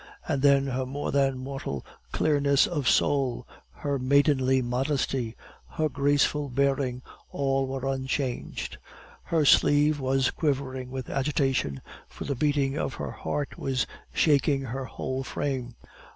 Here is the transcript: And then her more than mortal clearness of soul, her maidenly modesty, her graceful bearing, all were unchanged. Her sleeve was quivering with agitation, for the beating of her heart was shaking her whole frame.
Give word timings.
And 0.27 0.41
then 0.41 0.65
her 0.65 0.87
more 0.87 1.11
than 1.11 1.37
mortal 1.37 1.85
clearness 2.11 2.65
of 2.65 2.89
soul, 2.89 3.47
her 3.69 3.99
maidenly 3.99 4.59
modesty, 4.59 5.35
her 5.73 5.89
graceful 5.89 6.49
bearing, 6.49 7.03
all 7.29 7.67
were 7.67 7.85
unchanged. 7.87 8.79
Her 9.25 9.45
sleeve 9.45 9.99
was 9.99 10.31
quivering 10.31 10.89
with 10.89 11.11
agitation, 11.11 11.83
for 12.07 12.23
the 12.25 12.33
beating 12.33 12.79
of 12.79 12.95
her 12.95 13.11
heart 13.11 13.59
was 13.59 13.85
shaking 14.11 14.61
her 14.61 14.85
whole 14.85 15.23
frame. 15.23 15.75